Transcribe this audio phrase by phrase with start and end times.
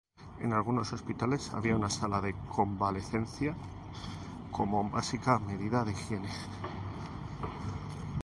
[0.39, 3.53] En algunos hospitales había una sala de convalecencia,
[4.49, 6.29] como básica medida de higiene.